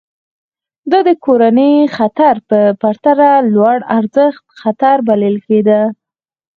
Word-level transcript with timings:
دا 0.91 0.99
د 1.07 1.09
کورنۍ 1.25 1.73
د 1.87 1.91
خطر 1.95 2.35
په 2.49 2.59
پرتله 2.81 3.29
لوړارزښت 3.53 4.43
خطر 4.59 4.95
بلل 5.07 5.35
کېده. 5.47 5.81